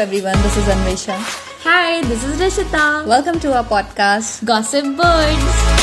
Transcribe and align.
everyone, 0.00 0.32
this 0.40 0.56
is 0.56 0.64
Anvesha. 0.64 1.14
Hi, 1.62 2.00
this 2.08 2.24
is 2.24 2.40
Rishita. 2.40 3.06
Welcome 3.06 3.38
to 3.40 3.52
our 3.52 3.64
podcast. 3.64 4.42
Gossip 4.46 4.96
Birds. 4.96 5.79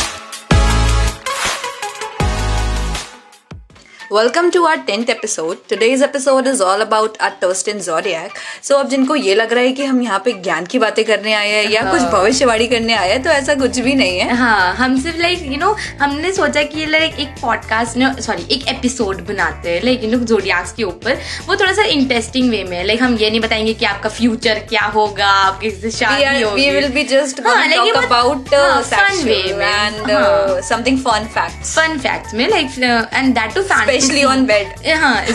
Welcome 4.14 4.50
to 4.50 4.64
our 4.66 4.78
tenth 4.78 5.10
episode 5.10 5.58
today's 5.70 6.04
episode 6.04 6.48
is 6.48 6.62
all 6.64 6.82
about 6.82 7.18
our 7.22 7.30
trust 7.42 7.68
in 7.68 7.80
zodiac 7.80 8.38
so 8.64 8.76
अब 8.76 8.90
जिनको 8.90 9.16
ये 9.16 9.34
लग 9.36 9.54
रहा 9.54 9.64
है 9.64 9.72
कि 9.72 9.86
हम 9.86 10.02
यहाँ 10.02 10.20
पे 10.26 10.32
ज्ञान 10.44 10.66
की 10.66 10.80
बातें 10.80 11.04
करने 11.06 11.34
आए 11.34 11.50
हैं 11.50 11.72
या 11.72 11.82
कुछ 11.92 12.02
भविष्यवाणी 12.02 12.68
करने 12.68 12.94
आए 12.94 13.10
हैं 13.10 13.22
तो 13.24 13.30
ऐसा 13.30 13.56
कुछ 13.56 13.80
भी 13.80 13.94
नहीं 13.94 14.20
है। 14.20 14.36
हाँ 14.36 14.74
हम 14.76 15.02
सिर्फ़ 15.04 15.18
लाइक 15.18 15.42
यू 15.42 15.58
नो 15.58 15.76
हमने 16.02 16.32
सोचा 16.34 16.64
कि 16.64 16.86
लाइक 16.86 17.20
एक 17.20 17.36
पॉडकास्ट 17.42 18.22
सॉरी 18.22 18.48
एक 18.52 18.68
एपिसोड 18.68 19.26
बनाते 19.28 19.70
हैं 19.70 19.82
लाइक 19.84 20.04
यू 20.04 20.12
नो 20.12 20.18
जोडियाक्स 20.18 20.72
के 20.74 20.84
ऊपर। 20.84 21.20
वो 21.48 21.56
थोड़ा 21.56 21.74
सा 21.74 21.84
इंटरेस्टिंग 21.98 22.50
वे 22.50 22.64
में 22.64 22.84
लाइक 22.84 23.02
हम 23.02 23.16
ये 23.16 23.30
नहीं 23.30 23.40
बताएँगे 23.40 23.74
कि 23.74 23.86
आपका 23.86 24.10
फ्यूचर 24.10 24.60
क्या 24.70 24.86
होगा 24.96 25.28
आपकी 25.28 25.70
किससे 25.70 25.92
शादी 25.92 26.42
होगी। 26.44 26.66
हाँ, 26.68 27.68
about 28.08 28.48
uh, 28.48 28.56
हाँ, 28.56 28.84
fun 28.84 29.02
way 29.02 29.20
sexual 29.20 29.58
में, 29.58 29.74
and 29.84 30.12
हाँ. 30.12 30.24
uh, 30.48 30.64
something 30.72 30.98
फन 31.08 32.00
फैक्ट्स 32.00 32.34
में 32.34 32.48
like 32.50 32.68
and 33.14 33.34
that 33.36 33.54
to 33.56 33.62
fantasy 33.62 33.97
specially 34.00 34.24
on 34.24 34.46
bed 34.46 34.88
हाँ 34.88 35.26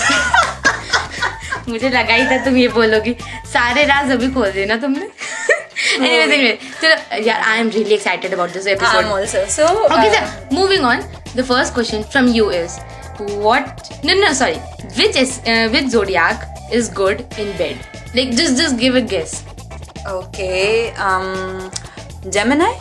मुझे 1.68 1.88
लगा 1.88 2.14
ही 2.14 2.26
था 2.26 2.44
तुम 2.44 2.56
ये 2.56 2.68
बोलोगी। 2.68 3.16
सारे 3.52 3.84
राज 3.84 4.10
अभी 4.10 4.28
खोल 4.30 4.50
देना 4.50 4.76
तुमने? 4.76 5.08
First 11.42 11.74
is 16.74 16.92
good 16.92 17.20
in 17.38 17.52
bed 17.52 17.76
like 18.16 18.34
just 18.34 18.52
just 18.52 18.74
give 18.74 18.96
guess 18.96 19.42
okay 20.08 20.86
जमेनाई 22.30 22.74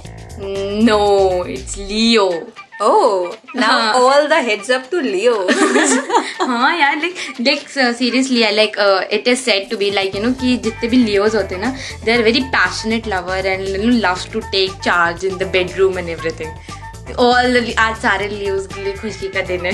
no 0.84 1.46
it's 1.46 1.78
Leo 1.78 2.52
oh 2.82 3.38
now 3.56 3.68
हाँ. 3.70 3.94
all 3.96 4.28
the 4.28 4.40
heads 4.42 4.70
up 4.70 4.90
to 4.92 5.02
Leo. 5.02 5.36
हाँ 6.42 6.78
यार 6.78 6.96
like 6.98 7.16
like 7.42 7.68
seriously 7.98 8.40
like 8.56 8.78
it 9.14 9.28
is 9.28 9.40
said 9.40 9.70
to 9.70 9.78
be 9.78 9.90
like 9.92 10.16
you 10.16 10.22
know 10.24 10.32
कि 10.42 10.56
जितने 10.58 10.90
भी 10.90 10.98
Leos 10.98 11.36
होते 11.36 11.56
हैं 11.56 11.62
ना 11.62 11.76
they 12.06 12.12
are 12.14 12.24
very 12.24 12.42
passionate 12.56 13.08
lover 13.08 13.46
and 13.46 13.68
loves 14.06 14.28
to 14.34 14.40
take 14.40 14.82
charge 14.84 15.26
in 15.26 15.38
the 15.38 15.50
bedroom 15.54 16.00
and 16.00 16.10
everything 16.10 17.16
all 17.20 17.74
आज 17.80 18.02
सारे 18.02 18.28
लियोज 18.28 18.68
के 18.74 18.84
लिए 18.84 18.94
खुशी 18.98 19.28
का 19.28 19.42
दिन 19.42 19.66
है। 19.66 19.74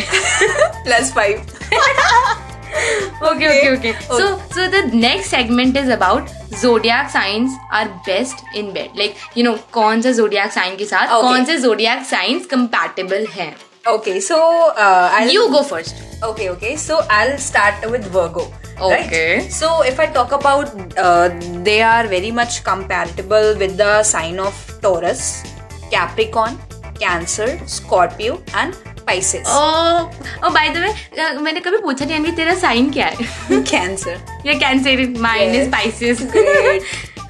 Plus 0.83 1.13
five. 1.17 2.47
okay 3.30 3.50
okay 3.50 3.72
okay 3.76 3.92
so 4.20 4.28
so 4.54 4.68
the 4.76 4.82
next 5.06 5.34
segment 5.36 5.76
is 5.82 5.88
about 5.96 6.30
zodiac 6.62 7.10
signs 7.10 7.58
are 7.80 7.88
best 8.06 8.44
in 8.54 8.72
bed 8.78 9.02
like 9.02 9.20
you 9.34 9.44
know 9.48 9.56
कौन 9.80 10.02
सा 10.02 10.12
zodiac 10.22 10.56
sign 10.60 10.78
के 10.78 10.84
साथ 10.94 11.18
Okay. 11.18 11.28
कौन 11.28 11.44
से 11.50 11.58
zodiac 11.66 12.08
signs 12.14 12.48
compatible 12.54 13.28
हैं 13.36 13.52
okay 13.92 14.20
so 14.30 14.40
uh, 14.86 15.10
I'll 15.20 15.36
you 15.36 15.50
go 15.58 15.62
first 15.74 16.02
Okay, 16.24 16.50
okay. 16.50 16.76
So 16.76 17.00
I'll 17.10 17.36
start 17.36 17.90
with 17.90 18.04
Virgo. 18.06 18.42
Okay. 18.80 19.38
Right? 19.38 19.52
So 19.52 19.82
if 19.82 19.98
I 19.98 20.06
talk 20.06 20.30
about, 20.30 20.70
uh, 20.96 21.30
they 21.64 21.82
are 21.82 22.06
very 22.06 22.30
much 22.30 22.62
compatible 22.62 23.56
with 23.58 23.76
the 23.76 24.04
sign 24.04 24.38
of 24.38 24.54
Taurus, 24.80 25.42
Capricorn, 25.90 26.58
Cancer, 27.00 27.58
Scorpio, 27.66 28.40
and 28.54 28.76
Pisces. 29.07 29.47
oh 29.47 30.09
oh 30.43 30.51
by 30.53 30.65
the 30.75 30.81
way 30.85 30.93
uh, 31.23 31.41
मैंने 31.41 31.59
कभी 31.67 31.77
पूछा 31.83 32.05
नहीं 32.05 32.15
अनवी 32.17 32.31
तेरा 32.39 32.55
sign 32.65 32.89
क्या 32.93 33.05
है 33.05 33.63
Cancer. 33.71 34.15
ये 34.45 34.53
cancer 34.65 35.07
mind 35.21 35.55
is. 35.55 35.67
Spices. 35.67 36.21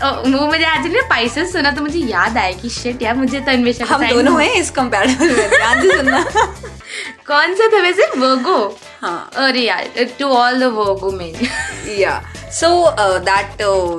वो 0.01 0.45
मुझे 0.47 0.63
आज 0.65 0.85
ने 0.87 1.01
स्पाइसेस 1.01 1.51
सुना 1.53 1.69
तो 1.71 1.81
मुझे 1.81 1.99
याद 1.99 2.37
आया 2.37 2.51
कि 2.61 2.69
शिट 2.69 3.01
यार 3.01 3.15
मुझे 3.15 3.39
तो 3.39 3.51
अन्वेषा 3.51 3.85
हम 3.91 4.07
दोनों 4.09 4.41
हैं 4.41 4.53
इस 4.55 4.71
compatible 4.73 5.31
में 5.37 5.49
से 5.81 5.95
सुनना 5.95 6.23
कौन 7.27 7.55
सा 7.55 7.67
था 7.73 7.81
वैसे 7.81 8.05
वर्गो 8.19 8.57
हाँ 9.01 9.29
अरे 9.45 9.61
यार 9.61 9.89
to 10.19 10.27
all 10.33 10.59
the 10.59 10.71
Virgo 10.75 11.11
men 11.11 11.47
yeah 12.01 12.19
so 12.57 12.69
uh, 13.05 13.19
that 13.29 13.61
uh, 13.61 13.97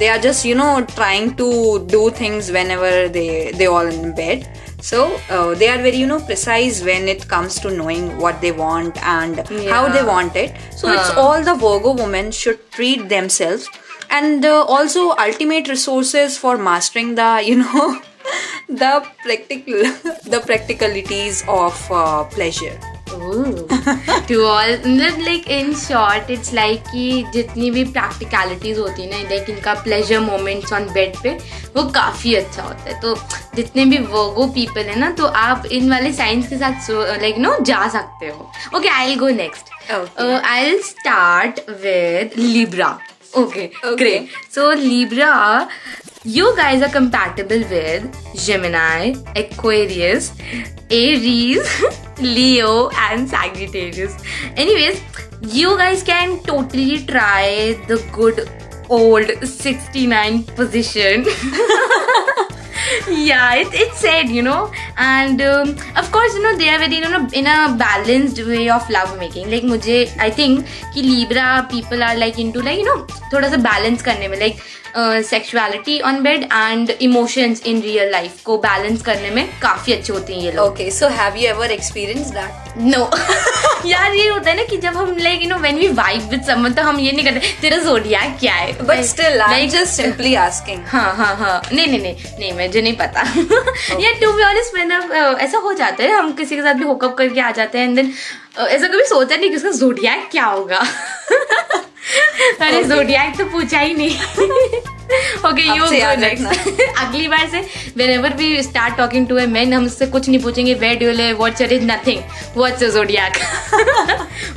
they 0.00 0.08
are 0.10 0.18
just 0.26 0.44
you 0.48 0.54
know 0.60 0.70
trying 0.94 1.30
to 1.40 1.48
do 1.94 2.02
things 2.20 2.50
whenever 2.58 2.92
they 3.16 3.28
they 3.60 3.66
all 3.76 3.90
in 3.94 4.12
bed 4.20 4.46
so 4.80 5.20
uh, 5.28 5.54
they 5.54 5.68
are 5.68 5.78
very 5.78 5.96
you 5.96 6.06
know 6.06 6.20
precise 6.20 6.82
when 6.82 7.08
it 7.08 7.26
comes 7.28 7.58
to 7.60 7.70
knowing 7.70 8.16
what 8.18 8.40
they 8.40 8.52
want 8.52 8.96
and 9.02 9.38
how 9.68 9.88
they 9.88 10.04
want 10.04 10.36
it. 10.36 10.56
So 10.76 10.92
it's 10.92 11.10
all 11.10 11.42
the 11.42 11.54
virgo 11.54 11.92
women 11.92 12.30
should 12.30 12.70
treat 12.70 13.08
themselves. 13.08 13.68
And 14.10 14.44
uh, 14.44 14.64
also 14.64 15.10
ultimate 15.10 15.68
resources 15.68 16.38
for 16.38 16.56
mastering 16.56 17.14
the 17.16 17.42
you 17.44 17.56
know 17.56 18.00
the 18.68 19.06
practical 19.22 19.82
the 20.34 20.42
practicalities 20.46 21.44
of 21.48 21.90
uh, 21.90 22.24
pleasure 22.24 22.78
to 24.28 24.42
all 24.44 24.70
मतलब 24.86 25.18
like 25.20 25.48
in 25.50 25.72
short 25.74 26.30
it's 26.30 26.52
like 26.54 26.82
कि 26.92 27.24
जितनी 27.32 27.70
भी 27.70 27.84
practicalities 27.84 28.78
होती 28.78 29.02
है 29.02 29.10
ना 29.10 29.28
like 29.28 29.50
इनका 29.50 29.74
pleasure 29.82 30.20
moments 30.20 30.72
on 30.72 30.88
bed 30.94 31.16
पे 31.22 31.30
वो 31.76 31.82
काफ़ी 31.94 32.34
अच्छा 32.34 32.62
होता 32.62 32.82
है। 32.82 33.00
तो 33.00 33.14
जितने 33.56 33.84
भी 33.84 33.98
वर्गो 33.98 34.46
पीपल 34.54 34.88
है 34.90 34.98
ना 34.98 35.10
तो 35.18 35.26
आप 35.42 35.66
इन 35.66 35.90
वाले 35.90 36.12
साइंस 36.12 36.48
के 36.48 36.58
साथ 36.58 36.90
लाइक 36.90 37.38
नो 37.38 37.56
जा 37.60 37.86
सकते 37.88 38.28
हो। 38.28 38.50
Okay 38.76 38.88
I 38.88 39.06
will 39.06 39.18
go 39.18 39.28
next 39.36 39.64
I 39.90 40.64
will 40.64 40.82
start 40.82 41.60
with 41.84 42.38
Libra 42.38 42.98
okay 43.36 43.68
Okay. 43.88 43.96
great. 43.98 44.28
So 44.52 44.62
libra 44.74 45.32
you 46.24 46.54
guys 46.56 46.82
are 46.82 46.88
compatible 46.88 47.60
with 47.70 48.04
gemini 48.34 49.14
aquarius 49.36 50.32
aries 50.90 51.64
leo 52.20 52.88
and 52.90 53.28
sagittarius. 53.28 54.16
Anyways 54.56 55.00
you 55.42 55.76
guys 55.78 56.02
can 56.02 56.40
totally 56.40 57.06
try 57.06 57.78
the 57.86 58.04
good 58.12 58.50
old 58.88 59.30
69 59.46 60.42
position 60.56 61.24
yeah 63.08 63.54
it, 63.54 63.68
it's 63.72 64.00
said 64.06 64.28
you 64.38 64.42
know 64.42 64.70
and 64.96 65.42
um, 65.42 65.74
of 65.96 66.10
course 66.16 66.34
you 66.34 66.42
know 66.42 66.56
they 66.56 66.68
are 66.74 66.78
very 66.78 66.96
you 66.96 67.08
know 67.08 67.26
in 67.42 67.46
a 67.46 67.58
balanced 67.84 68.42
way 68.46 68.68
of 68.78 68.88
love 68.90 69.14
making 69.22 69.50
like 69.50 69.64
मुझे 69.74 69.98
I 70.28 70.30
think 70.40 70.64
कि 70.94 71.02
Libra 71.10 71.46
people 71.70 72.02
are 72.10 72.16
like 72.24 72.38
into 72.46 72.66
like 72.70 72.78
you 72.78 72.88
know 72.90 72.98
थोड़ा 73.32 73.48
सा 73.48 73.62
balance 73.70 74.02
करने 74.10 74.28
में 74.28 74.38
like 74.46 74.66
sexuality 74.96 75.98
on 76.08 76.22
bed 76.22 76.42
and 76.52 76.90
emotions 77.02 77.60
in 77.66 77.80
real 77.82 78.10
life 78.12 78.42
को 78.44 78.56
balance 78.58 79.02
करने 79.08 79.30
में 79.30 79.48
काफ़ी 79.62 79.92
अच्छे 79.92 80.12
होते 80.12 80.34
हैं 80.34 80.40
ये 80.42 80.52
लोग 80.52 80.72
okay 80.74 80.88
so 80.98 81.10
have 81.18 81.36
you 81.40 81.48
ever 81.50 81.68
experienced 81.74 82.32
that 82.38 82.78
no 82.78 83.02
यार 83.88 84.14
ये 84.14 84.28
होता 84.28 84.50
है 84.50 84.56
ना 84.56 84.62
कि 84.70 84.76
जब 84.86 84.96
हम 84.96 85.16
like 85.20 85.42
you 85.42 85.48
know 85.48 85.58
when 85.58 85.78
we 85.78 85.88
vibe 86.00 86.28
with 86.30 86.42
someone 86.46 86.72
तो 86.74 86.82
हम 86.82 86.98
ये 87.00 87.12
नहीं 87.12 87.24
करते 87.26 87.52
तेरा 87.60 87.76
जोडियाक 87.84 88.36
क्या 88.40 88.54
है 88.54 88.72
but 88.90 89.04
still 89.12 89.40
i'm 89.46 89.52
Like- 89.54 89.70
just 89.76 90.00
simply 90.00 90.34
asking 90.46 90.80
हाँ 90.92 91.12
हाँ 91.16 91.34
हाँ 91.42 91.60
नहीं 91.72 91.86
नहीं 91.86 92.00
नहीं 92.00 92.14
नहीं 92.52 92.52
मुझे 92.68 92.82
नहीं 92.82 92.96
पता। 92.96 93.20
यार 94.00 94.14
टू 94.22 94.32
बी 94.32 94.42
ऑनेस्ट 94.44 94.74
मैंने 94.74 94.96
ऐसा 95.44 95.58
हो 95.66 95.72
जाता 95.80 96.04
है 96.04 96.12
हम 96.18 96.32
किसी 96.40 96.56
के 96.56 96.62
साथ 96.62 96.74
भी 96.74 96.84
होकअप 96.84 97.14
करके 97.18 97.40
आ 97.40 97.50
जाते 97.58 97.78
हैं 97.78 97.86
एंड 97.88 97.96
देन 97.96 98.12
ऐसा 98.66 98.86
कभी 98.88 99.04
सोचा 99.08 99.36
नहीं 99.36 99.50
कि 99.50 99.56
उसका 99.56 99.70
जोडिया 99.78 100.16
क्या 100.32 100.44
होगा। 100.44 100.78
अरे 102.60 102.82
जोडियाक 102.84 103.36
तो 103.38 103.44
पूछा 103.52 103.78
ही 103.80 103.94
नहीं। 103.94 104.14
ओके 105.48 105.62
यू 105.62 105.84
गो 105.84 106.14
नेक्स्ट 106.20 106.80
अगली 107.02 107.26
बार 107.28 107.48
से 107.50 107.60
whenever 108.10 108.34
we 108.36 108.62
start 108.62 108.96
talking 108.96 109.26
to 109.28 109.38
a 109.38 109.46
man 109.56 109.74
हम 109.74 109.86
उससे 109.86 110.06
कुछ 110.16 110.28
नहीं 110.28 110.40
पूछेंगे 110.42 110.74
where 110.82 110.98
do 110.98 111.10
live 111.20 111.36
what's 111.38 111.60
your 111.60 111.72
is 111.72 111.84
nothing 111.90 112.22
what's 112.56 112.82
your 112.82 112.92
zodiac 112.92 113.38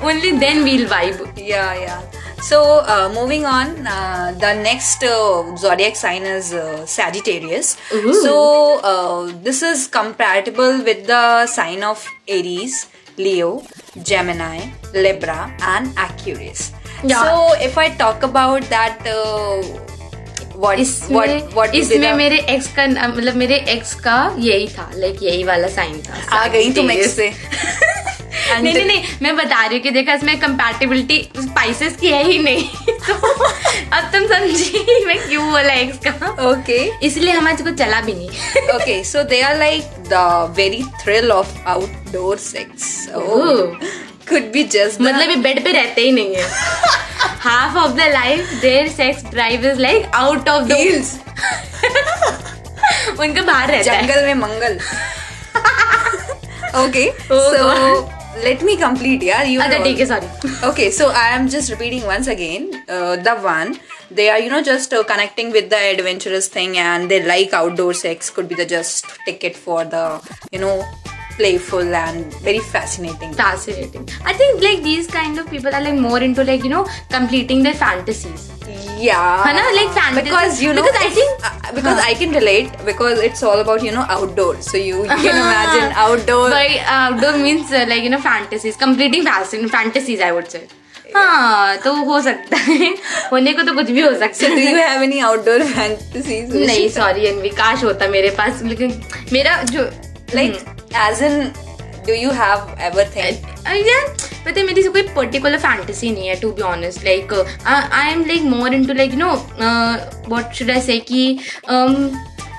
only 0.06 0.32
then 0.46 0.64
we'll 0.64 0.86
vibe 0.92 1.28
Yeah, 1.52 1.72
yeah. 1.84 2.21
So, 2.43 2.59
uh, 2.87 3.09
moving 3.15 3.45
on, 3.47 3.87
uh, 3.87 4.33
the 4.39 4.53
next 4.55 5.03
uh, 5.03 5.57
zodiac 5.57 5.97
sign 5.97 6.23
is 6.23 6.53
uh, 6.55 6.87
Sagittarius. 6.87 7.77
Ooh. 7.93 8.13
So, 8.23 8.35
uh, 8.85 9.33
this 9.43 9.63
is 9.63 9.87
compatible 9.89 10.83
with 10.85 11.07
the 11.07 11.47
sign 11.47 11.83
of 11.83 12.05
Aries, 12.29 12.87
Leo, 13.19 13.63
Gemini, 14.03 14.61
Libra, 14.95 15.51
and 15.63 15.89
Aquarius. 15.99 16.71
Yeah. 17.03 17.23
So, 17.23 17.53
if 17.61 17.77
I 17.79 17.89
talk 18.05 18.23
about 18.23 18.63
that, 18.77 18.99
uh, 19.07 19.63
what 20.57 20.79
इसमें 20.79 21.17
what 21.17 21.31
what 21.31 21.57
will 21.57 21.73
be 21.73 21.79
इसमें 21.79 22.09
the- 22.11 22.17
मेरे 22.17 22.37
x 22.51 22.67
का 22.77 22.87
मतलब 23.09 23.35
मेरे 23.37 23.57
x 23.69 23.95
का 24.07 24.15
यही 24.39 24.69
था 24.79 24.91
like 24.95 25.23
यही 25.23 25.43
वाला 25.45 25.69
साइन 25.69 26.01
था 26.03 26.37
आ 26.37 26.47
गई 26.55 26.71
तुम 26.73 26.89
Sagittarius. 26.89 27.05
एक्स 27.05 27.17
से 27.17 28.10
नहीं 28.50 28.74
नहीं 28.74 28.86
नहीं 28.86 29.04
मैं 29.22 29.36
बता 29.36 29.66
रही 29.66 29.78
हूँ 29.78 29.84
कि 29.84 29.92
देखा 29.92 30.14
इसमें 30.14 30.40
कंपैटिबिलिटी 30.40 31.18
स्पाइसेस 31.38 31.96
की 31.98 32.08
है 32.08 32.24
ही 32.24 32.38
नहीं। 32.44 32.64
तो 33.08 33.14
अब 33.96 34.12
तुम 34.14 34.26
समझी 34.28 35.06
मैं 35.06 35.18
क्यों 35.28 35.50
बोला 35.52 35.74
इसका। 35.74 36.12
Okay 36.12 36.78
okay. 36.78 37.04
इसलिए 37.04 37.34
हमारे 37.34 37.64
को 37.64 37.72
चला 37.76 38.02
भी 38.02 38.14
नहीं। 38.14 38.30
Okay 38.76 39.04
so 39.04 39.24
they 39.24 39.42
are 39.42 39.58
like 39.60 39.84
the 40.10 40.54
very 40.58 40.84
thrill 41.04 41.32
of 41.32 41.58
outdoor 41.70 42.38
sex 42.38 43.08
could 44.30 44.52
be 44.54 44.64
just 44.76 45.02
मतलब 45.02 45.30
ये 45.30 45.36
बेड 45.48 45.64
पे 45.64 45.72
रहते 45.72 46.02
ही 46.02 46.12
नहीं 46.12 46.36
है। 46.36 46.50
Half 47.40 47.78
of 47.78 47.92
the 47.92 48.10
life 48.14 48.54
their 48.62 48.88
sex 48.90 49.24
drive 49.32 49.66
is 49.72 49.80
like 49.80 50.12
out 50.16 50.50
of 50.50 50.64
the 50.64 50.78
hills 50.80 51.14
उनका 53.20 53.42
बाहर 53.42 53.72
रहता 53.72 53.92
है। 53.92 54.02
जंगल 54.02 54.26
में 54.26 54.34
मंगल। 54.36 54.80
Okay 56.80 57.10
so 57.22 57.38
oh 57.60 58.21
let 58.38 58.62
me 58.64 58.78
complete 58.78 59.22
yeah? 59.22 59.44
You 59.44 59.60
sorry. 60.06 60.28
Okay 60.64 60.90
so 60.92 61.10
i 61.10 61.30
am 61.30 61.50
just 61.50 61.70
repeating 61.72 62.06
once 62.06 62.28
again 62.28 62.84
uh, 62.88 63.16
the 63.18 63.36
one. 63.36 63.80
They 64.10 64.30
are 64.30 64.40
you 64.40 64.50
know 64.50 64.62
just 64.62 64.94
uh, 64.94 65.04
connecting 65.04 65.52
with 65.52 65.70
the 65.70 65.78
adventurous 65.78 66.48
thing 66.48 66.78
and 66.78 67.10
they 67.10 67.26
like 67.26 67.54
outdoor 67.54 67.94
sex 67.94 68.30
could 68.30 68.50
be 68.50 68.56
the 68.56 68.66
just 68.66 69.06
ticket 69.26 69.56
for 69.56 69.86
the 69.86 70.22
you 70.52 70.60
know 70.60 70.84
playful 71.38 71.96
and 71.96 72.34
very 72.36 72.60
fascinating. 72.60 73.34
Fascinating. 73.34 74.08
I 74.26 74.34
think 74.34 74.62
like 74.62 74.84
these 74.84 75.08
kind 75.08 75.40
of 75.40 75.50
people 75.50 75.74
are 75.74 75.82
like 75.82 76.00
more 76.00 76.20
into 76.20 76.44
like 76.44 76.64
you 76.64 76.70
know 76.70 76.88
completing 77.10 77.64
their 77.64 77.74
fantasies 77.74 78.52
Yeah. 78.99 79.45
है 79.47 79.53
ना? 79.57 79.65
Like 79.77 79.91
fantasy- 79.97 80.23
Because 80.29 80.61
you 80.63 80.73
know, 80.77 80.83
because 80.85 81.01
I 81.01 81.09
if- 81.09 81.17
think- 81.19 81.45
uh, 81.49 81.75
because 81.79 81.99
I 82.05 82.15
can 82.21 82.33
relate 82.39 82.79
because 82.87 83.21
it's 83.27 83.43
all 83.51 83.61
about 83.65 83.83
you 83.89 83.93
know 83.97 84.05
outdoor. 84.15 84.55
So 84.69 84.79
you, 84.83 85.03
you 85.03 85.19
can 85.27 85.41
imagine 85.43 85.93
outdoor. 86.05 86.49
by 86.55 86.65
outdoor 86.97 87.33
means 87.45 87.73
uh, 87.81 87.85
like 87.93 88.03
you 88.03 88.11
know 88.15 88.21
fantasies 88.27 88.79
completing 88.85 89.25
fashion 89.29 89.69
fantasies 89.77 90.25
i 90.31 90.33
would 90.39 90.51
say 90.57 90.63
हाँ 91.17 91.77
तो 91.85 91.93
हो 92.05 92.21
सकता 92.23 92.57
है 92.57 92.89
होने 93.33 93.53
को 93.59 93.63
तो 93.69 93.75
कुछ 93.75 93.91
भी 93.91 94.01
हो 94.01 94.13
सकता 94.19 94.47
So 94.47 94.49
do 94.55 94.65
you 94.65 94.75
है 94.77 94.89
have 94.89 95.05
any 95.09 95.21
outdoor 95.29 95.59
fantasies? 95.77 96.51
नहीं 96.55 96.89
सॉरी 96.97 97.27
अनवी 97.27 97.49
काश 97.61 97.85
होता 97.85 98.09
मेरे 98.17 98.31
पास 98.41 98.63
लेकिन 98.73 99.01
मेरा 99.33 99.63
जो 99.71 99.89
Like 100.35 100.57
as 101.07 101.21
in, 101.31 101.37
do 102.07 102.15
you 102.25 102.31
have 102.43 102.63
ever 102.91 103.05
पता 104.46 104.60
है 104.60 104.66
मेरी 104.66 104.84
से 104.84 104.90
कोई 104.90 105.02
पर्टिकुलर 105.16 105.58
फैंटेसी 105.60 106.12
नहीं 106.12 106.28
है 106.28 106.40
to 106.40 106.52
be 106.52 106.62
honest 106.72 107.04
like 107.06 107.34
I 107.68 108.12
am 108.12 108.26
like 108.26 108.42
more 108.56 108.74
into 108.86 108.94
like 108.94 109.14
you 109.14 109.20
know 109.20 109.34
what 110.30 110.54
should 110.54 110.72
I 110.72 110.82
say 110.82 111.00
कि 111.12 111.40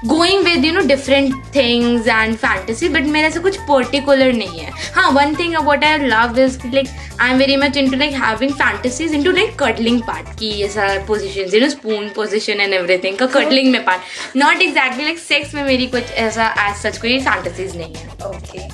going 0.07 0.45
with 0.45 0.65
you 0.65 0.73
know 0.73 0.81
different 0.87 1.35
things 1.55 2.07
and 2.09 2.35
fantasy 2.37 2.89
but 2.89 3.03
मेरे 3.09 3.31
से 3.31 3.41
कुछ 3.41 3.57
पर्टिकुलर 3.69 4.33
नहीं 4.33 4.61
है। 4.61 4.71
हाँ 4.95 5.11
one 5.11 5.35
thing 5.35 5.55
what 5.65 5.85
I 5.85 5.99
love 5.99 6.39
is 6.41 6.59
like 6.67 6.89
I 7.21 7.31
am 7.31 7.39
very 7.39 7.57
much 7.57 7.77
into 7.91 7.97
like 7.99 8.15
having 8.23 8.53
fantasies 8.55 9.15
into 9.25 9.33
like 9.33 9.55
cuddling 9.59 10.01
part 10.03 10.39
की 10.39 10.51
ये 10.51 10.67
ऐसा 10.67 10.89
position 11.09 11.55
you 11.55 11.61
know 11.61 11.69
spoon 11.69 12.09
position 12.17 12.61
and 12.61 12.75
everything 12.75 13.17
का 13.19 13.27
कटलिंग 13.39 13.71
में 13.73 13.85
part 13.85 14.37
not 14.37 14.63
exactly 14.63 15.05
like 15.05 15.19
sex 15.19 15.55
में 15.55 15.63
मेरी 15.65 15.87
कुछ 15.95 16.13
ऐसा 16.27 16.55
as 16.69 16.77
such 16.83 16.99
कोई 16.99 17.19
फैंटेसीज 17.21 17.77
नहीं 17.77 17.95
है। 17.95 18.09
Okay 18.29 18.69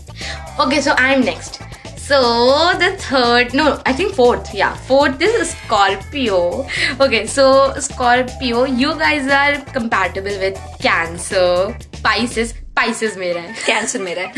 okay 0.64 0.82
so 0.82 0.92
I 0.92 1.12
am 1.12 1.22
next. 1.22 1.60
So 2.07 2.73
the 2.79 2.95
third, 2.97 3.53
no, 3.53 3.81
I 3.85 3.93
think 3.93 4.13
fourth. 4.13 4.53
Yeah, 4.53 4.75
fourth 4.75 5.21
is 5.21 5.51
Scorpio. 5.51 6.67
Okay, 6.99 7.25
so 7.25 7.73
Scorpio, 7.79 8.65
you 8.65 8.93
guys 8.95 9.29
are 9.29 9.63
compatible 9.71 10.37
with 10.39 10.59
Cancer, 10.79 11.77
Pisces. 12.03 12.53
Pisces 12.75 13.15
मेरा 13.17 13.41
है. 13.41 13.55
Cancer 13.65 13.99
मेरा 14.01 14.21
है. 14.21 14.33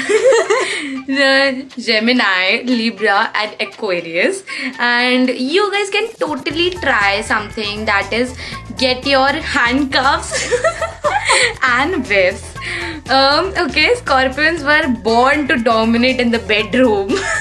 The 1.07 1.81
Gemini, 1.81 2.63
Libra, 2.65 3.31
and 3.33 3.55
Aquarius, 3.61 4.43
and 4.77 5.29
you 5.29 5.71
guys 5.71 5.89
can 5.89 6.09
totally 6.23 6.69
try 6.71 7.21
something 7.21 7.85
that 7.85 8.11
is 8.11 8.35
get 8.77 9.07
your 9.07 9.31
handcuffs 9.55 10.51
and 11.63 12.05
whips. 12.07 12.43
Um, 13.09 13.53
okay, 13.57 13.95
Scorpions 13.95 14.63
were 14.63 14.87
born 15.03 15.47
to 15.47 15.57
dominate 15.57 16.19
in 16.19 16.31
the 16.31 16.39
bedroom. 16.39 17.17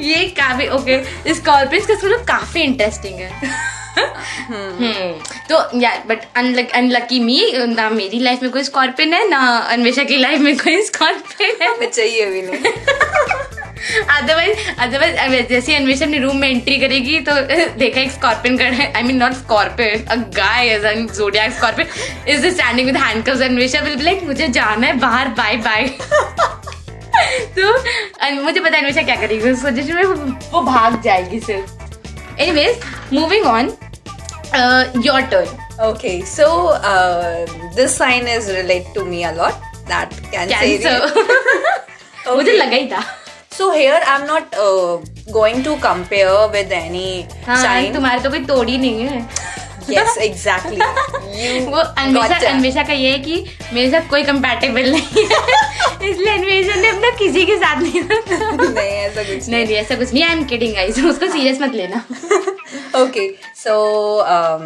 ये 0.00 0.24
काफ़ी 0.40 0.68
okay 0.68 1.34
Scorpions 1.34 1.86
का 1.86 1.94
मतलब 1.94 2.24
काफ़ी 2.28 2.60
interesting 2.62 3.20
है। 3.20 3.30
हम्म। 3.98 5.12
तो 5.48 5.78
यार 5.80 6.02
but 6.08 6.24
unlucky 6.36 7.20
मी 7.20 7.40
ना 7.68 7.88
मेरी 7.90 8.18
लाइफ 8.18 8.42
में 8.42 8.50
कोई 8.52 8.62
स्कॉर्पियन 8.62 9.12
है 9.14 9.28
ना 9.28 9.40
अन्वेषा 9.72 10.02
की 10.04 10.16
लाइफ 10.16 10.40
में 10.40 10.56
कोई 10.58 10.82
स्कॉर्पियन 10.82 11.62
है। 11.62 11.90
चाहिए 11.90 12.26
भी 12.26 12.42
नहीं. 12.42 12.72
अदरवाइज़ 14.10 14.58
अदरवाइज़ 14.80 15.46
जैसे 15.48 15.74
अन्वेषा 15.74 16.04
अपने 16.04 16.18
रूम 16.18 16.36
में 16.36 16.48
एंट्री 16.48 16.78
करेगी 16.78 17.18
तो 17.20 17.32
देखा 17.78 18.00
एक 18.00 18.10
स्कॉर्पियन 18.12 18.56
कर 18.58 18.80
I 18.96 19.02
mean 19.02 19.16
not 19.16 19.32
Scorpion 19.32 20.04
a 20.04 20.16
guy 20.36 20.68
as 20.68 20.84
an 20.84 21.06
zodiac 21.08 21.52
Scorpion 21.52 21.88
is 22.28 22.46
standing 22.48 22.86
with 22.86 22.96
handcuffs 22.96 23.42
Anvesha 23.42 23.80
will 23.80 23.96
be 23.96 24.04
like 24.04 24.22
मुझे 24.24 24.48
जाना 24.48 24.86
है 24.86 24.92
बाहर 24.98 25.28
बाय 25.38 25.56
बाय 25.66 25.88
तो 27.58 27.76
मुझे 28.32 28.60
पता 28.60 28.76
है 28.76 28.92
क्या 28.94 29.16
करेगी 29.16 29.50
उसको 29.50 29.70
जिसमें 29.70 30.02
वो 30.52 30.60
भाग 30.62 31.00
जाएगी 31.02 31.40
सिर्फ़। 31.40 32.40
Anyways 32.52 32.80
moving 33.12 33.46
on 33.46 33.66
your 35.04 35.20
turn 35.32 35.48
okay 35.84 36.20
so 36.26 36.46
this 37.76 37.96
sign 37.98 38.28
is 38.28 38.50
relate 38.52 38.84
to 38.94 39.04
me 39.04 39.22
a lot 39.22 39.52
that 39.90 40.14
cancer 40.30 41.12
मुझे 42.28 42.52
लगा 42.52 42.76
ही 42.76 42.86
था। 42.88 43.02
So 43.58 43.70
here 43.72 44.02
I 44.02 44.20
am 44.20 44.26
not 44.26 44.54
going 45.32 45.64
to 45.64 45.74
compare 45.82 46.50
with 46.52 46.72
any 46.72 47.26
sign 47.40 47.94
तुम्हारे 47.94 48.20
तो 48.20 48.30
कोई 48.30 48.44
तोड़ी 48.44 48.78
नहीं 48.78 49.06
है। 49.08 49.20
Yes, 49.88 50.16
exactly. 50.28 50.78
वो 51.70 51.78
अन्वेषा 52.02 52.36
अन्वेषा 52.50 52.82
का 52.86 52.92
ये 52.92 53.10
है 53.12 53.18
कि 53.26 53.44
मेरे 53.74 53.90
साथ 53.90 54.08
कोई 54.10 54.22
कंपैटिबल 54.30 54.90
नहीं 54.92 55.24
है 55.24 56.08
इसलिए 56.10 56.32
अन्वेषा 56.32 56.74
ने 56.80 56.88
अपना 56.88 57.10
किसी 57.18 57.44
के 57.46 57.56
साथ 57.64 57.82
नहीं 57.82 58.02
रखा 58.02 58.50
नहीं 58.56 58.90
ऐसा 58.90 59.22
कुछ 59.22 59.48
नहीं 59.48 59.64
नहीं 59.64 59.76
ऐसा 59.76 59.94
कुछ 59.94 60.12
नहीं 60.12 60.24
आई 60.24 60.32
एम 60.32 60.44
किडिंग 60.52 60.74
गाइस 60.74 60.98
उसको 61.12 61.26
सीरियस 61.32 61.60
मत 61.62 61.74
लेना 61.82 62.04
okay 62.98 63.24
so 63.60 63.72
um, 64.34 64.62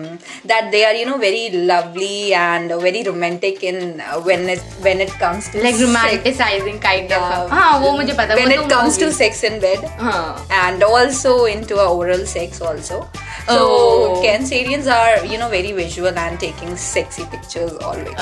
that 0.51 0.69
they 0.73 0.81
are 0.89 0.93
you 0.99 1.07
know 1.07 1.17
very 1.23 1.43
lovely 1.71 2.33
and 2.41 2.73
very 2.85 3.03
romantic 3.09 3.63
in 3.71 3.79
uh, 4.01 4.19
when 4.29 4.49
it 4.55 4.63
when 4.87 5.01
it 5.07 5.13
comes 5.23 5.49
to 5.55 5.63
like 5.63 5.75
sex. 5.75 5.83
Romanticising 5.87 6.79
kind 6.83 7.11
Yeah. 7.11 7.23
Of 7.39 7.53
हाँ 7.55 7.79
वो 7.81 7.91
मुझे 7.97 8.13
पता 8.21 8.35
when 8.41 8.53
it 8.57 8.63
तो 8.63 8.69
comes 8.75 8.99
to 9.03 9.11
sex 9.19 9.43
in 9.51 9.59
bed 9.67 9.85
हाँ 10.01 10.23
and 10.63 10.85
also 10.91 11.35
into 11.55 11.81
a 11.87 11.89
oral 11.99 12.25
sex 12.35 12.63
also 12.71 13.01
so 13.48 13.58
Oh. 13.66 14.22
cancerians 14.26 14.88
are 14.98 15.26
you 15.34 15.38
know 15.42 15.50
very 15.56 15.72
visual 15.82 16.18
and 16.26 16.40
taking 16.46 16.76
sexy 16.86 17.26
pictures 17.36 17.74
always 17.90 18.16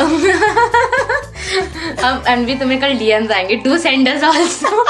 अब 2.03 2.23
अनवी 2.27 2.55
तुम्हें 2.59 2.79
कल 2.81 2.97
DMs 2.99 3.31
आएंगे 3.31 3.55
do 3.69 3.77
send 3.87 4.09
us 4.09 4.23
also 4.23 4.83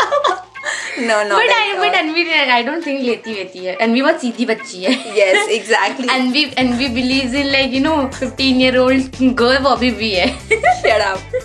no 1.06 1.16
no 1.28 1.36
but 1.36 1.48
like, 1.48 1.54
I 1.54 1.74
but 1.78 1.94
uh, 1.94 2.00
Anvi 2.00 2.24
I 2.34 2.64
don't 2.64 2.86
think 2.86 3.00
लेती 3.04 3.34
वेती 3.34 3.66
है 3.66 3.76
अनवी 3.86 4.02
बहुत 4.02 4.22
सीधी 4.22 4.46
बच्ची 4.46 4.84
है 4.84 4.92
yes 5.18 5.50
exactly 5.58 6.10
Anvi 6.14 6.44
Anvi 6.64 6.88
believes 7.00 7.34
in 7.36 7.48
like 7.52 7.74
you 7.74 7.80
know 7.84 7.96
15 8.20 8.42
year 8.42 8.78
old 8.78 9.18
girl 9.42 9.58
वो 9.64 9.70
अभी 9.70 9.92
भी 10.02 10.12
है 10.14 10.28
shut 10.50 11.06
up 11.08 11.36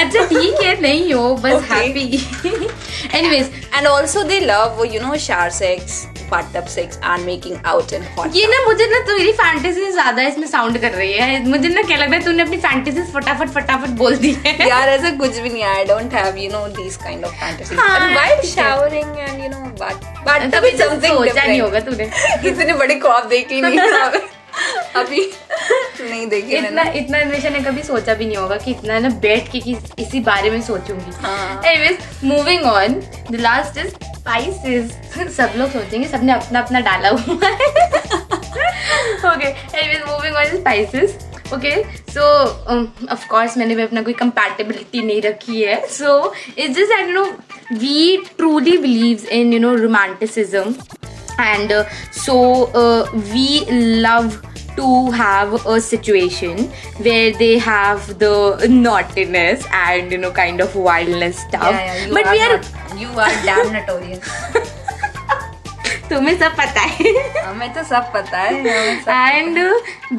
अच्छा 0.00 0.24
ठीक 0.26 0.62
है 0.64 0.80
नहीं 0.80 1.12
हो 1.12 1.34
बस 1.44 1.52
Okay. 1.52 1.72
Happy 1.72 2.68
anyways 3.18 3.50
and 3.78 3.86
also 3.88 4.22
they 4.28 4.40
love 4.50 4.78
you 4.92 5.00
know 5.02 5.16
shower 5.26 5.50
sex 5.56 5.98
Up 6.33 6.67
sex 6.67 6.97
and 7.03 7.25
making 7.25 7.57
out 7.65 7.93
in 7.97 8.03
hot 8.15 8.35
ये 8.35 8.45
ना 8.47 8.59
मुझे 8.65 8.85
ना 8.91 8.99
तुम्हारी 9.07 9.31
फैंटेसी 9.39 9.91
ज़्यादा 9.91 10.23
इसमें 10.27 10.47
साउंड 10.47 10.77
कर 10.81 10.91
रही 10.91 11.13
है। 11.13 11.45
मुझे 11.47 11.69
ना 11.69 11.81
क्या 11.81 11.97
लग 11.97 12.09
रहा 12.09 12.19
है 12.19 12.23
तूने 12.25 12.43
अपनी 12.43 12.57
फैंटेसी 12.57 13.01
फटाफट 13.13 13.49
फटाफट 13.55 13.89
बोल 14.03 14.15
दी 14.17 14.31
है। 14.45 14.67
यार 14.69 14.89
ऐसा 14.89 15.11
कुछ 15.17 15.37
भी 15.37 15.49
नहीं 15.49 15.63
I 15.63 15.85
don't 15.85 16.13
have 16.13 16.37
you 16.37 16.49
know 16.51 16.61
these 16.75 16.97
kind 17.05 17.25
of 17.27 17.31
fantasies. 17.39 17.79
हाँ, 17.79 17.99
and 17.99 18.15
while 18.17 18.41
ठीक 18.41 18.57
है। 18.57 18.69
showering 18.69 19.09
and 19.27 19.43
you 19.43 19.49
know 19.55 19.65
but 19.81 19.97
but 20.27 20.51
कभी 20.55 20.71
तभी 20.71 21.07
तो 21.07 21.15
सोचा 21.15 21.45
नहीं 21.45 21.61
होगा 21.61 21.79
तूने। 21.79 22.09
इतने 22.49 22.73
बड़े 22.73 22.95
ख्वाब 22.95 23.27
देखे 23.29 23.61
नहीं 23.61 23.79
अभी 24.95 25.21
नहीं 26.01 26.25
देखे 26.29 26.57
इतना 26.57 26.81
इतना 26.97 27.19
अन्वेषा 27.19 27.49
ने 27.49 27.59
कभी 27.59 27.83
सोचा 27.83 28.13
भी 28.13 28.25
नहीं 28.25 28.37
होगा 28.37 28.57
कि 28.63 28.71
इतना 28.71 28.99
ना 28.99 29.09
बैठ 29.21 29.51
के 29.51 29.59
कि 29.59 29.75
इसी 29.99 30.19
बारे 30.27 30.49
में 30.49 30.61
सोचूँगी। 30.61 31.11
Anyways 31.69 31.97
moving 32.23 32.65
on 32.71 32.99
the 33.31 33.39
last 33.39 33.77
is 33.85 33.95
spices 34.23 34.91
सब 35.37 35.53
लोग 35.57 35.69
सोचेंगे, 35.69 36.07
सबने 36.07 36.31
अपना 36.31 36.59
अपना 36.59 36.79
डाला 36.79 37.09
हुआ 37.09 37.47
है। 37.47 37.67
Okay 39.25 39.47
anyways 39.47 40.01
moving 40.09 40.35
on 40.35 40.57
spices 40.57 41.17
okay 41.53 41.71
so 42.13 42.21
of 43.11 43.27
course 43.29 43.57
मैंने 43.57 43.75
भी 43.75 43.81
अपना 43.81 44.01
कोई 44.01 44.13
कंपैटिबिलिटी 44.13 45.01
नहीं 45.01 45.21
रखी 45.21 45.61
है। 45.61 45.75
So 45.87 46.33
it's 46.57 46.75
just 46.77 46.91
I 46.93 47.11
know 47.11 47.23
we 47.73 48.17
truly 48.37 48.77
believes 48.77 49.25
in 49.25 49.53
you 49.53 49.59
know 49.59 49.73
romanticism 49.75 50.75
and 51.39 51.73
so 52.23 52.35
we 53.15 53.47
love 54.05 54.31
to 54.76 55.10
have 55.10 55.54
a 55.66 55.80
situation 55.80 56.64
where 57.06 57.32
they 57.42 57.58
have 57.58 58.18
the 58.18 58.66
naughtiness 58.68 59.66
and 59.72 60.12
you 60.12 60.18
know 60.18 60.30
kind 60.32 60.60
of 60.60 60.74
wildness 60.76 61.38
stuff 61.40 61.62
Yeah, 61.72 61.94
yeah, 61.94 62.06
you 62.06 62.14
but 62.14 62.26
are 62.26 62.32
we 62.32 62.42
are 62.42 62.56
not, 62.56 63.00
you 63.00 63.08
are 63.26 63.34
damn 63.50 63.72
notorious 63.72 64.66
तुम्हें 66.10 66.36
सब 66.38 66.54
पता 66.58 66.80
है 66.80 67.10
हमें 67.46 67.72
तो 67.74 67.82
सब 67.84 68.04
पता 68.12 68.38
है 68.38 68.52
हमें 68.60 69.00
सब- 69.04 69.08
and 69.38 69.58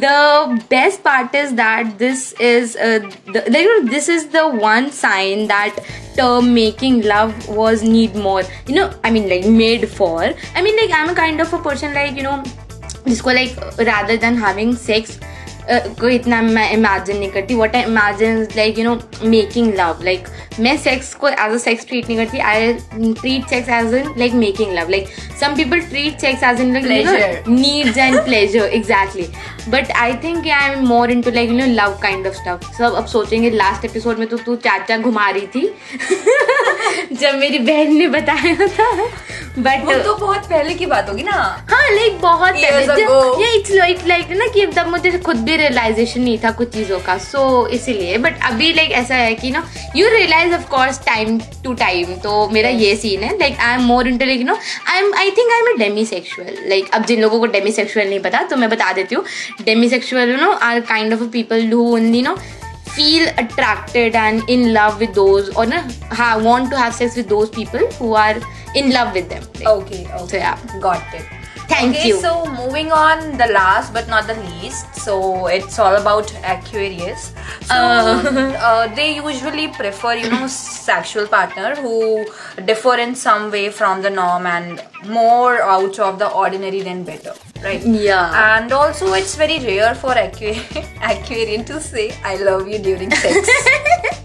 the 0.04 0.60
best 0.74 1.02
part 1.08 1.34
is 1.40 1.56
that 1.60 1.98
this 2.02 2.22
is 2.50 2.76
uh, 2.76 3.00
the, 3.34 3.42
like, 3.48 3.64
you 3.64 3.72
know, 3.84 3.90
this 3.94 4.08
is 4.16 4.28
the 4.36 4.44
one 4.66 4.92
sign 4.92 5.48
that 5.48 5.80
term 6.20 6.54
making 6.54 7.02
love 7.14 7.34
was 7.62 7.82
need 7.82 8.16
more 8.28 8.44
you 8.68 8.76
know 8.76 8.88
i 9.04 9.10
mean 9.10 9.28
like 9.34 9.48
made 9.48 9.88
for 9.90 10.14
i 10.56 10.62
mean 10.62 10.78
like 10.84 10.92
i'm 11.00 11.10
a 11.10 11.16
kind 11.24 11.42
of 11.42 11.52
a 11.54 11.62
person 11.70 11.94
like 11.96 12.16
you 12.16 12.22
know 12.30 12.38
जिसको 13.09 13.31
like 13.31 13.57
rather 13.81 14.17
than 14.17 14.43
having 14.45 14.77
sex 14.77 15.19
को 16.01 16.09
इतना 16.09 16.41
मैं 16.43 16.71
imagine 16.73 17.17
नहीं 17.19 17.31
करती. 17.33 17.55
What 17.55 17.77
I 17.77 17.83
imagine 17.83 18.43
like 18.57 18.79
you 18.79 18.85
know 18.85 18.99
making 19.25 19.73
love 19.75 20.03
like 20.05 20.27
मैं 20.61 20.77
sex 20.79 21.15
को 21.15 21.29
as 21.29 21.53
a 21.53 21.57
sex 21.59 21.87
treat 21.87 22.09
नहीं 22.09 22.17
करती. 22.19 22.39
I 22.39 22.73
treat 23.21 23.47
sex 23.51 23.69
as 23.69 23.95
in 23.95 24.15
like 24.19 24.33
making 24.35 24.73
love 24.73 24.91
like 24.91 25.07
some 25.41 25.55
people 25.57 25.81
treat 25.81 26.21
sex 26.21 26.43
as 26.43 26.61
in 26.61 26.73
like 26.75 27.49
needs 27.49 27.99
and 27.99 28.17
and 28.17 28.29
exactly 28.57 29.29
but 29.69 29.91
I 29.91 30.13
think 30.25 30.49
I 30.49 30.71
am 30.71 30.87
more 30.89 31.11
into 31.23 31.31
like 31.31 31.51
you 31.51 31.57
know 31.57 31.67
love 31.75 31.99
kind 32.03 32.27
of 32.27 32.35
stuff. 32.35 32.73
सब 32.79 32.95
अब 32.95 33.07
सोचेंगे 33.07 33.51
last 33.51 33.85
episode 33.85 34.19
में 34.19 34.29
तो 34.29 34.37
तू 34.37 34.57
चाचा 34.57 34.99
घुमा 34.99 35.29
रही 35.31 35.47
थी. 35.47 35.67
जब 37.13 37.39
मेरी 37.39 37.59
बहन 37.61 37.95
ने 37.97 38.09
बताया 38.09 38.67
था। 38.69 38.93
बट 39.59 39.85
वो 39.85 39.95
तो 39.95 40.15
बहुत 40.17 40.47
पहले 40.51 40.75
की 40.75 40.87
बात 40.87 41.09
होगी 41.09 41.23
ना। 41.23 41.33
हाँ 41.71 41.91
लाइक 41.91 42.21
बहुत 42.21 42.55
पहले। 42.55 43.43
ये 43.43 43.53
इट्स 43.59 43.71
लाइक 43.71 43.99
लाइक 44.07 44.31
ना 44.31 44.47
कि 44.55 44.65
तब 44.77 44.87
मुझे 44.89 45.11
खुद 45.19 45.37
भी 45.45 45.57
रियलाइजेशन 45.57 46.21
नहीं 46.21 46.39
था 46.45 46.51
कुछ 46.51 46.73
चीज़ों 46.75 46.99
का। 47.01 47.17
सो 47.19 47.39
so, 47.39 47.73
इसीलिए। 47.75 48.19
बट 48.19 48.43
अभी 48.45 48.73
लाइक 48.73 48.91
ऐसा 48.93 49.15
है 49.15 49.35
कि 49.35 49.51
ना 49.51 49.67
you 49.97 50.09
realize 50.09 50.55
of 50.55 50.69
course 50.71 50.99
time 51.07 51.39
to 51.65 51.75
time 51.75 52.15
तो 52.25 52.49
मेरा 52.53 52.69
ये 52.71 52.95
सीन 52.97 53.23
है। 53.23 53.37
Like 53.39 53.61
I 53.61 53.75
am 53.75 53.85
more 53.85 54.09
into 54.09 54.27
like 54.27 54.41
no 54.41 54.59
I 54.89 54.99
am 54.99 55.15
I 55.19 55.31
think 55.31 55.53
I 55.53 55.59
am 55.59 55.69
a 55.69 55.77
demisexual 56.07 56.69
like 56.69 56.91
अब 56.95 57.05
जिन 57.05 57.21
लोगों 57.21 57.39
को 57.41 57.47
डेमी 57.47 57.73
सेक्शुअल 57.73 58.09
नहीं 58.09 58.21
पता 58.21 58.43
तो 58.51 58.57
मैं 58.57 58.71
बता 58.71 58.93
देती 58.93 59.15
हूँ। 59.15 59.25
Demisexual 59.89 60.37
no 60.41 60.51
are 60.53 60.81
kind 60.91 61.15
of 61.15 61.23
people 61.33 61.71
who 61.73 61.97
no 61.99 62.37
feel 62.95 63.29
attracted 63.39 64.15
and 64.15 64.49
in 64.49 64.73
love 64.73 65.01
with 65.01 65.15
those 65.15 65.49
or 65.57 65.67
ha, 65.67 66.41
want 66.43 66.71
to 66.71 66.77
have 66.77 66.95
sex 66.95 67.17
with 67.17 67.29
those 67.29 67.51
people 67.51 67.87
who 67.99 68.15
are 68.15 68.37
in 68.75 68.91
love 68.91 69.15
with 69.15 69.29
them 69.29 69.43
Like, 69.55 69.67
Okay, 69.67 70.07
okay. 70.07 70.27
So, 70.27 70.37
yeah. 70.37 70.59
Got 70.81 71.15
it. 71.15 71.27
Thank 71.67 71.97
okay, 71.97 72.09
you. 72.09 72.21
So 72.21 72.45
moving 72.45 72.93
on, 72.93 73.39
the 73.39 73.47
last 73.47 73.93
but 73.93 74.07
not 74.09 74.27
the 74.27 74.35
least. 74.35 74.95
So 74.95 75.47
it's 75.47 75.79
all 75.79 75.97
about 75.97 76.33
Aquarius. 76.45 77.33
So 77.63 77.75
uh, 77.75 78.95
they 78.95 79.17
usually 79.17 79.69
prefer, 79.69 80.15
you 80.15 80.31
know, 80.31 80.47
sexual 80.47 81.27
partner 81.27 81.75
who 81.77 82.27
differ 82.67 82.97
in 82.97 83.15
some 83.15 83.51
way 83.51 83.71
from 83.71 84.03
the 84.03 84.11
norm 84.11 84.47
and 84.47 84.85
more 85.07 85.63
out 85.63 85.99
of 85.99 86.19
the 86.19 86.31
ordinary 86.31 86.83
than 86.83 87.03
better, 87.03 87.33
right? 87.64 87.82
Yeah. 87.86 88.58
And 88.60 88.72
also, 88.72 89.14
it's 89.14 89.36
very 89.36 89.60
rare 89.60 89.96
for 89.96 90.14
Aquarian, 90.14 90.64
Aquarian 91.02 91.66
to 91.66 91.80
say 91.82 92.12
"I 92.24 92.36
love 92.38 92.68
you" 92.68 92.80
during 92.80 93.12
sex. 93.12 93.50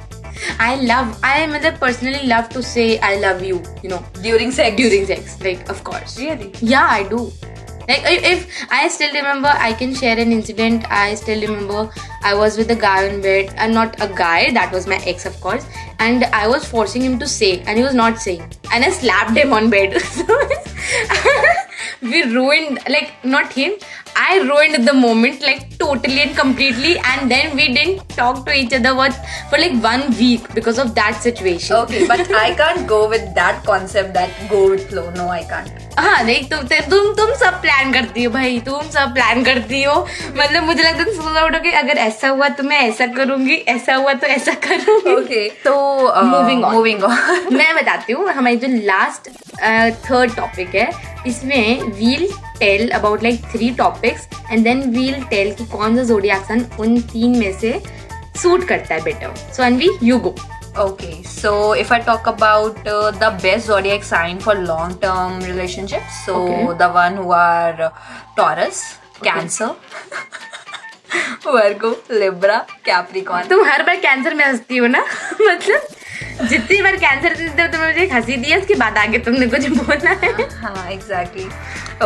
I 0.60 0.76
love 0.88 1.18
I 1.24 1.46
मतलब 1.50 1.78
personally 1.80 2.26
love 2.30 2.48
to 2.50 2.62
say 2.62 2.98
I 2.98 3.16
love 3.22 3.42
you 3.42 3.60
you 3.82 3.88
know 3.92 4.04
during 4.22 4.50
sex. 4.52 4.76
during 4.76 5.06
sex 5.06 5.40
like 5.46 5.68
of 5.68 5.82
course 5.84 6.18
Really? 6.18 6.52
yeah 6.60 6.86
I 6.90 7.02
do 7.12 7.18
like 7.88 8.04
i- 8.12 8.20
if 8.32 8.44
I 8.70 8.86
still 8.88 9.12
remember 9.16 9.48
I 9.68 9.72
can 9.72 9.94
share 9.94 10.18
an 10.18 10.30
incident 10.36 10.86
I 10.90 11.14
still 11.22 11.40
remember 11.46 11.90
I 12.22 12.34
was 12.34 12.56
with 12.56 12.70
a 12.70 12.78
guy 12.84 13.08
on 13.08 13.20
bed 13.26 13.52
and 13.56 13.74
not 13.74 13.98
a 14.00 14.08
guy 14.22 14.52
that 14.60 14.70
was 14.72 14.86
my 14.86 15.00
ex 15.14 15.26
of 15.32 15.40
course 15.40 15.66
and 15.98 16.24
I 16.42 16.46
was 16.46 16.64
forcing 16.76 17.02
him 17.02 17.18
to 17.24 17.26
say 17.26 17.52
and 17.66 17.76
he 17.78 17.82
was 17.82 17.94
not 17.94 18.18
saying 18.18 18.46
and 18.72 18.84
I 18.84 18.90
slapped 18.90 19.36
him 19.36 19.52
on 19.52 19.70
bed 19.70 20.00
so 20.02 20.40
we 22.01 22.23
ruined 22.23 22.79
like 22.87 23.13
not 23.23 23.51
him 23.51 23.73
I 24.15 24.39
ruined 24.39 24.87
the 24.87 24.93
moment 24.93 25.41
like 25.41 25.77
totally 25.77 26.21
and 26.21 26.35
completely 26.35 26.97
and 26.99 27.29
then 27.29 27.55
we 27.55 27.73
didn't 27.73 28.07
talk 28.09 28.45
to 28.45 28.53
each 28.53 28.73
other 28.73 28.95
what 28.95 29.13
for 29.49 29.57
like 29.57 29.81
one 29.83 30.09
week 30.17 30.53
because 30.53 30.77
of 30.77 30.95
that 30.95 31.21
situation 31.21 31.75
Okay, 31.75 32.07
but 32.07 32.31
I 32.31 32.53
can't 32.55 32.87
go 32.87 33.07
with 33.09 33.33
that 33.35 33.63
concept 33.65 34.13
that 34.13 34.29
go 34.49 34.69
with 34.69 34.89
flow. 34.89 35.09
No, 35.11 35.27
I 35.27 35.43
can't. 35.43 35.88
हाँ 36.09 36.21
नहीं 36.23 36.43
तुम 36.49 36.61
तुम 36.89 37.11
तुम 37.15 37.33
सब 37.35 37.59
plan 37.61 37.91
करती 37.93 38.23
हो 38.23 38.31
भाई 38.31 38.59
तुम 38.59 38.81
सब 38.89 39.13
प्लान 39.13 39.43
करती 39.43 39.81
हो 39.83 39.93
मतलब 40.31 40.63
मुझे 40.63 40.83
लगता 40.83 41.03
है 41.35 41.43
उठो 41.45 41.59
कि 41.59 41.71
अगर 41.77 41.97
ऐसा 41.99 42.29
हुआ 42.29 42.47
तो 42.49 42.63
मैं 42.63 42.79
ऐसा 42.79 43.07
करूँगी 43.13 43.55
ऐसा 43.69 43.95
हुआ 43.95 44.13
तो 44.13 44.27
ऐसा 44.29 44.53
करूँगी 44.63 45.15
Okay, 45.19 45.43
so 45.59 45.73
uh, 46.09 46.23
Moving 46.23 46.63
on. 46.63 46.75
Moving 46.75 47.03
on. 47.03 47.53
मैं 47.53 47.75
बताती 47.75 48.13
हूँ 48.13 48.27
हमारी 48.31 48.57
जो 48.57 48.67
लास्ट 48.83 49.29
थर्ड 50.03 50.35
टॉपिक 50.35 50.75
है 50.75 50.89
इसमें 51.27 51.81
we'll 51.93 52.27
tell 52.59 52.89
about 52.91 53.23
like 53.23 53.41
three 53.51 53.69
topics 53.77 54.27
and 54.51 54.63
then 54.63 54.81
we'll 54.91 55.23
tell 55.29 55.53
कि 55.53 55.65
कौन 55.67 55.97
सा 55.97 56.03
जोडियाक 56.05 56.45
सन 56.45 56.65
उन 56.79 57.01
तीन 57.11 57.37
में 57.37 57.51
से 57.59 57.81
सूट 58.37 58.67
करता 58.67 58.95
है 58.95 59.03
better 59.03 59.35
so 59.49 59.63
Anvi 59.63 59.97
you 60.03 60.19
go 60.19 60.35
Okay, 60.77 61.23
so 61.23 61.73
if 61.73 61.91
I 61.91 61.99
talk 61.99 62.27
about 62.27 62.87
uh, 62.87 63.11
the 63.11 63.31
best 63.41 63.65
zodiac 63.67 64.03
sign 64.03 64.39
for 64.39 64.53
long-term 64.55 65.41
relationships, 65.41 66.25
so 66.25 66.35
Okay. 66.43 66.77
the 66.77 66.89
one 66.89 67.15
who 67.17 67.31
are 67.31 67.81
uh, 67.81 67.89
Taurus, 68.37 68.95
okay. 69.17 69.29
Cancer, 69.29 69.75
Virgo, 71.43 71.95
Libra, 72.09 72.65
Capricorn. 72.85 73.47
तुम 73.49 73.65
हर 73.69 73.83
बार 73.83 73.95
cancer 74.05 74.33
में 74.35 74.45
हंसती 74.45 74.77
हो 74.77 74.87
ना 74.87 75.03
मतलब 75.41 76.47
जितनी 76.49 76.81
बार 76.81 76.95
cancer 77.03 77.35
देते 77.37 77.61
हो 77.61 77.67
तुमने 77.71 77.87
मुझे 77.93 78.05
हँसी 78.13 78.35
दी 78.37 78.49
है 78.51 78.59
उसके 78.59 78.75
बाद 78.83 78.97
आगे 78.97 79.17
तुमने 79.27 79.47
कुछ 79.55 79.67
बोला 79.77 80.11
है 80.23 80.31
हाँ, 80.61 80.89
exactly. 80.95 81.47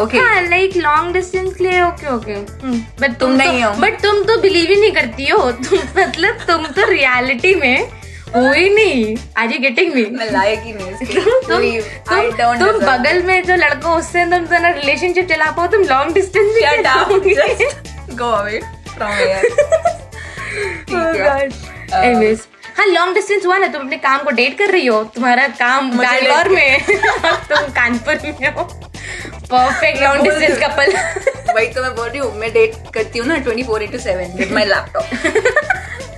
Okay. 0.03 0.19
हाँ 0.19 0.41
लाइक 0.49 0.77
लॉन्ग 0.77 1.13
डिस्टेंस 1.13 1.53
के 1.55 1.63
लिए 1.63 1.81
ओके 1.81 2.07
ओके 2.15 2.35
बट 3.01 3.17
तुम 3.19 3.31
नहीं 3.41 3.63
हो। 3.63 3.71
बट 3.81 4.01
तुम 4.03 4.23
तो 4.31 4.39
बिलीव 4.41 4.69
ही 4.69 4.79
नहीं 4.81 4.91
करती 4.93 5.27
हो 5.29 5.51
तुम 5.51 5.79
मतलब 6.01 6.45
तुम 6.47 6.65
तो 6.79 6.89
रियलिटी 6.91 7.53
में 7.55 8.02
ही 8.35 8.69
नहीं। 8.75 9.15
आज 9.37 9.51
यू 9.53 9.59
गेटिंग 9.61 9.93
मी 9.93 10.05
मैं 10.17 10.29
लायक 10.31 10.59
ही 10.59 10.73
नहीं 10.73 10.91
तुम 11.47 11.61
तुम, 12.37 12.55
तुम 12.59 12.79
बगल 12.85 13.21
में 13.23 13.43
जो 13.45 13.55
लड़का 13.55 13.95
उससे 13.95 14.25
तुम 14.31 14.45
दोनों 14.45 14.71
रिलेशनशिप 14.73 15.27
चला 15.29 15.49
पाओ 15.57 15.67
तुम 15.71 15.81
लॉन्ग 15.89 16.13
डिस्टेंस 16.13 16.53
भी. 16.55 16.61
चलाओगे। 16.61 17.33
Away 18.23 18.59
from 18.95 19.11
here. 19.19 19.41
ठीक 20.87 20.95
Oh 20.95 21.03
है. 22.05 22.85
लॉन्ग 22.93 23.13
डिस्टेंस 23.15 23.45
हुआ 23.45 23.57
ना 23.57 23.67
तुम 23.67 23.81
अपने 23.81 23.97
काम 23.97 24.23
को 24.23 24.31
डेट 24.31 24.57
कर 24.57 24.69
रही 24.71 24.85
हो 24.85 25.03
तुम्हारा 25.15 25.47
काम 25.59 25.91
बैंगलोर 25.97 26.49
में 26.49 26.81
तुम 27.49 27.71
कानपुर 27.77 28.15
में 28.41 28.51
हो। 28.53 28.63
परफेक्ट 29.51 30.01
लॉन्ग 30.01 30.23
डिस्टेंस 30.23 30.57
कपल 30.63 30.93
वही 31.53 31.67
तो 31.73 31.81
मैं 31.81 31.95
बोल 31.95 32.07
रही 32.09 32.19
हूँ 32.19 32.33
मैं 32.39 32.51
डेट 32.53 32.75
करती 32.93 33.19
हूँ 33.19 33.27
ना 33.27 33.37
twenty 33.37 33.63
four 33.63 33.83
into 33.83 33.97
seven 34.05 34.37
with 34.37 34.51
my 34.53 34.65
laptop 34.65 35.05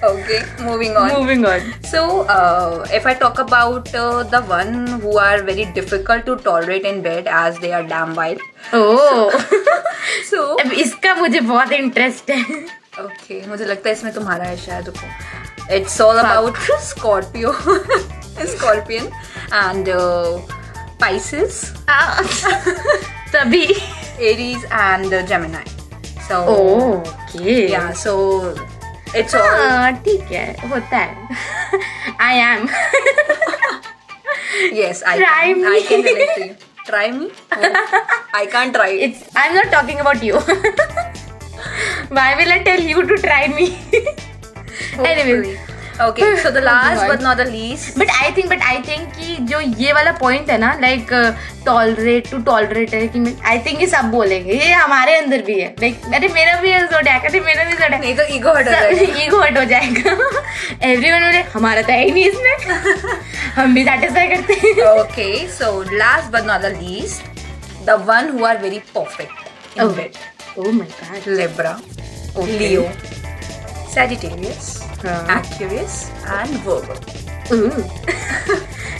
okay 0.09 0.39
moving 0.63 0.97
on 0.97 1.11
moving 1.11 1.45
on 1.45 1.71
So, 1.91 2.03
uh, 2.35 2.85
if 2.99 3.05
I 3.11 3.13
talk 3.23 3.39
about 3.43 3.93
uh, 3.95 4.23
the 4.35 4.41
one 4.53 4.73
who 5.03 5.17
are 5.25 5.37
very 5.49 5.65
difficult 5.77 6.25
to 6.29 6.35
tolerate 6.47 6.87
in 6.91 7.01
bed 7.01 7.27
as 7.41 7.59
they 7.65 7.71
are 7.79 7.83
damn 7.93 8.15
wild. 8.21 8.43
Oh 8.75 9.37
So, 10.31 10.41
अब 10.65 10.71
इसका 10.85 11.15
मुझे 11.15 11.39
बहुत 11.39 11.71
interest 11.71 12.29
है 12.31 12.43
okay, 13.03 13.47
मुझे 13.47 13.65
लगता 13.65 13.89
है 13.89 13.95
इसमें 13.95 14.13
तुम्हारा 14.13 14.45
है 14.45 14.57
शायद 14.65 14.85
रुको. 14.87 15.07
It's 15.75 15.99
all 16.05 16.19
about 16.19 16.57
Scorpio, 16.87 17.51
Scorpion, 18.49 19.07
and 19.61 19.89
uh, 19.89 20.39
Pisces, 20.99 21.55
तभी 23.33 23.65
Aries, 24.27 24.67
and 24.81 25.13
uh, 25.13 25.23
Gemini. 25.31 25.63
So, 26.27 26.37
okay 26.51 27.55
yeah, 27.71 27.91
so 28.03 28.13
ठीक 29.15 30.31
है 30.31 30.45
होता 30.69 30.97
है। 30.97 31.11
I 32.21 32.37
am 32.37 32.67
yes 34.79 35.03
I 35.07 35.23
I 35.23 35.81
can 35.89 36.01
try 36.85 37.09
me 37.11 37.29
I 38.35 38.45
can't 38.45 38.73
try 38.73 38.97
it's 39.05 39.37
I 39.37 39.47
am 39.47 39.55
not 39.55 39.71
talking 39.71 39.99
about 39.99 40.23
you 40.23 40.35
why 42.11 42.35
will 42.35 42.51
I 42.51 42.59
tell 42.69 42.89
you 42.89 43.01
to 43.01 43.15
try 43.21 43.47
me 43.47 43.65
anyway 45.09 45.35
so 45.97 46.51
the 46.51 46.61
last 46.61 47.01
God. 47.01 47.09
but 47.09 47.21
not 47.25 47.37
the 47.37 47.45
least. 47.45 47.97
But 47.99 48.09
I 48.21 48.31
think 48.37 48.49
but 48.49 48.61
I 48.69 48.77
think 48.87 49.13
कि 49.17 49.35
जो 49.51 49.59
ये 49.59 49.93
वाला 49.93 50.11
point 50.19 50.49
है 50.49 50.57
ना 50.57 50.73
like 50.81 51.11
tolerate 51.65 52.29
to 52.31 52.37
tolerate 52.49 52.93
है 52.93 53.07
कि 53.07 53.35
I 53.45 53.59
think 53.65 53.81
ये 53.81 53.87
सब 53.87 54.09
बोलेंगे। 54.11 54.53
ये 54.53 54.71
हमारे 54.71 55.15
अंदर 55.17 55.41
भी 55.41 55.59
है। 55.59 55.69
लाइक 55.79 56.01
अरे 56.13 56.27
मेरा 56.33 56.59
भी 56.61 56.71
है 56.71 56.85
जोडैक 56.87 57.25
अरे 57.25 57.39
मेरा 57.39 57.63
भी 57.63 57.73
जोडैक 57.73 58.01
नहीं 58.01 58.15
तो 58.15 58.23
ईगो 58.35 58.53
हट 58.57 58.69
जाएगा। 58.69 59.21
ईगो 59.23 59.39
हट 59.41 59.57
हो 59.57 59.63
जाएगा। 59.71 60.11
एवरीवन 60.89 61.25
बोले 61.25 61.41
हमारा 61.53 61.81
तो 61.81 61.93
है 61.93 62.03
ही 62.03 62.11
नहीं 62.11 62.25
इसमें। 62.25 62.55
हम 63.55 63.75
भी 63.75 63.83
सेटिस्फाई 63.85 64.27
करते 64.35 64.53
हैं। 64.53 64.73
Okay 65.03 65.33
so 65.59 65.71
last 66.03 66.31
but 66.37 66.43
not 66.51 66.59
the 66.61 66.73
least 66.81 67.19
the 67.89 67.97
one 68.13 68.31
who 68.35 68.45
are 68.51 68.57
very 68.67 68.81
perfect 68.93 69.35
in 69.75 69.83
Oh. 69.83 69.93
Oh 70.57 70.71
my 70.71 70.87
God 70.99 71.25
libra. 71.37 71.71
Okay. 72.35 72.59
leo. 72.59 72.83
हाँ. 75.07 75.41
aquarius 75.41 75.95
and 76.39 76.59
virgo 76.67 76.99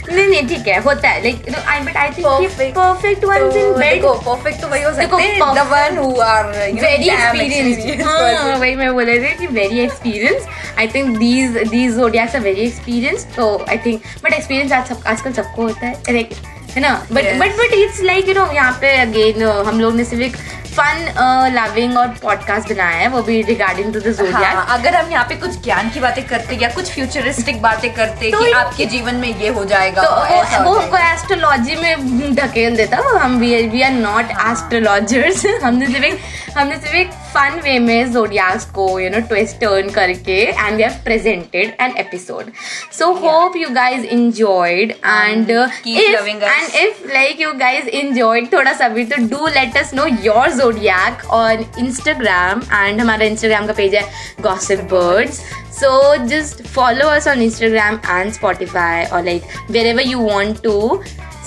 नहीं 0.08 0.26
नहीं 0.26 0.46
ठीक 0.48 0.66
है 0.68 0.78
होता 0.82 1.08
है 1.08 1.22
like 1.22 1.54
I 1.68 1.80
but 1.84 1.96
I 1.96 2.08
think 2.16 2.26
Perfect. 2.26 2.74
Perfect 2.74 3.24
once 3.24 3.56
in 3.56 3.72
bed 3.78 3.94
देखो 3.94 4.12
perfect 4.26 4.60
तो 4.62 4.68
वही 4.68 4.82
हो 4.82 4.92
सकते 4.94 5.22
हैं 5.22 5.38
perfect- 5.40 5.58
the 5.58 5.64
one 5.72 5.96
who 6.00 6.10
are 6.26 6.44
you 6.50 6.74
know, 6.74 6.82
very 6.82 7.08
experience 7.10 7.76
experienced. 7.76 8.06
हाँ 8.06 8.56
वही 8.58 8.74
मैं 8.76 8.92
बोल 8.94 9.04
रही 9.04 9.18
थी 9.20 9.34
कि 9.38 9.46
very 9.54 9.80
experience 9.84 10.46
I 10.78 10.88
think 10.94 11.16
these 11.18 11.56
these 11.70 11.96
zodiacs 11.96 12.34
are 12.36 12.40
very 12.42 12.66
experience 12.66 13.26
तो 13.36 13.48
आई 13.68 13.78
थिंक 13.86 14.02
बट 14.24 14.32
एक्सपीरियंस 14.32 14.72
आज 14.72 14.86
सब 14.88 15.02
आजकल 15.06 15.32
सबको 15.42 15.62
होता 15.62 15.86
है 15.86 16.12
लाइक 16.12 16.30
है 16.76 16.80
ना? 16.82 16.94
But 17.12 17.24
but 17.40 17.56
but 17.58 17.72
it's 17.74 18.00
like 18.04 18.28
you 18.28 18.34
know 18.34 18.46
यहाँ 18.52 18.72
पे 18.80 18.96
अगेन 19.00 19.42
हम 19.66 19.80
लोग 19.80 19.94
ने 19.96 20.04
सिर्फ़ 20.04 20.36
फन 20.76 21.52
लविंग 21.52 21.96
और 21.98 22.08
पॉडकास्ट 22.22 22.68
बनाया 22.68 22.98
है 22.98 23.08
वो 23.08 23.22
भी 23.22 23.40
रिगार्डिंग 23.44 23.92
टू 23.94 24.00
दिस 24.00 24.20
हाँ, 24.32 24.66
अगर 24.70 24.94
हम 24.94 25.10
यहाँ 25.10 25.24
पे 25.28 25.36
कुछ 25.36 25.62
ज्ञान 25.64 25.90
की 25.90 26.00
बातें 26.00 26.22
करते 26.26 26.56
या 26.56 26.68
कुछ 26.70 26.92
फ्यूचरिस्टिक 26.92 27.60
बातें 27.62 27.92
करते 27.94 28.30
तो 28.30 28.44
कि 28.44 28.50
आपके 28.54 28.86
जीवन 28.86 29.14
में 29.16 29.28
ये 29.28 29.48
हो 29.50 29.64
जाएगा 29.66 30.02
तो 30.02 30.10
वो 30.10 30.42
वो 30.64 30.78
हमको 30.78 30.96
एस्ट्रोलॉजी 31.04 31.76
में 31.76 32.34
धकेल 32.34 32.76
देता 32.76 33.00
वो 33.02 33.16
हम 33.18 33.38
वी 33.38 33.82
आर 33.82 33.92
नॉट 33.92 34.30
एस्ट्रोलॉजर्स 34.48 35.46
हमने 35.62 35.86
सिर्फ़ 35.88 36.58
हमने 36.58 36.76
सिर्फ़ 36.76 36.96
एक 36.96 37.25
फन 37.35 37.59
वे 37.63 37.77
में 37.79 38.11
जोडियाक्स 38.13 38.65
को 38.75 38.87
यू 38.99 39.09
नो 39.09 39.19
ट्विस्ट 39.27 39.59
टर्न 39.61 39.89
करके 39.99 40.37
and 40.43 40.75
we 40.75 40.83
have 40.83 40.99
presented 41.05 41.75
an 41.81 41.95
episode 42.05 42.51
so 42.97 43.11
hope 43.25 43.55
you 43.57 43.69
guys 43.79 44.05
enjoyed 44.17 44.91
and 45.11 45.51
uh, 45.55 45.67
keep 45.85 45.99
if 46.01 46.13
loving 46.15 46.41
us. 46.47 46.51
and 46.57 46.75
if 46.83 47.01
like 47.13 47.41
you 47.43 47.53
guys 47.61 47.87
enjoyed 48.01 48.51
थोड़ा 48.53 48.73
सा 48.81 48.87
भी 48.97 49.05
तो 49.13 49.21
do 49.33 49.49
let 49.57 49.79
us 49.83 49.93
know 49.99 50.07
your 50.27 50.43
zodiac 50.59 51.25
on 51.39 51.63
Instagram 51.85 52.63
and 52.81 53.01
हमारा 53.01 53.29
Instagram 53.33 53.67
का 53.67 53.73
page 53.81 53.95
है 53.95 54.03
Gossip 54.47 54.85
Birds 54.93 55.41
so 55.79 55.91
just 56.33 56.63
follow 56.77 57.09
us 57.17 57.27
on 57.33 57.43
Instagram 57.47 57.99
and 58.17 58.37
Spotify 58.39 58.95
or 59.11 59.23
like 59.31 59.57
wherever 59.77 60.07
you 60.11 60.23
want 60.29 60.63
to 60.69 60.77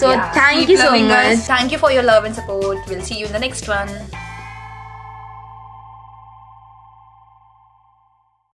so 0.03 0.11
Yeah, 0.11 0.31
thank 0.33 0.61
keep 0.61 0.71
you 0.71 0.77
so 0.79 0.87
loving 0.91 1.11
us. 1.11 1.33
much 1.37 1.47
Thank 1.55 1.73
you 1.73 1.79
for 1.87 1.93
your 1.97 2.03
love 2.11 2.25
and 2.31 2.35
support. 2.43 2.93
We'll 2.93 3.09
see 3.13 3.19
you 3.21 3.27
in 3.27 3.33
the 3.33 3.47
next 3.49 3.69
one. 3.79 3.99